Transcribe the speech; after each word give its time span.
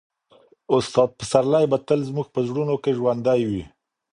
استاد 0.75 1.09
پسرلی 1.19 1.65
به 1.71 1.77
تل 1.87 1.99
زموږ 2.09 2.27
په 2.33 2.39
زړونو 2.47 2.75
کې 2.83 2.91
ژوندی 2.97 3.41
وي. 3.49 3.63